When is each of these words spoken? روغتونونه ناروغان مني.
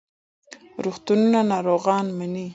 روغتونونه 0.83 1.39
ناروغان 1.51 2.05
مني. 2.17 2.47